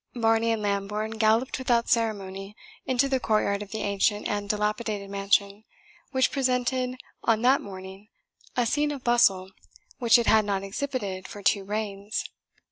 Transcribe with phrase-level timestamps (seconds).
[0.15, 2.55] Varney and Lambourne galloped without ceremony
[2.87, 5.63] into the courtyard of the ancient and dilapidated mansion,
[6.11, 8.07] which presented on that morning
[8.57, 9.51] a scene of bustle
[9.99, 12.25] which it had not exhibited for two reigns.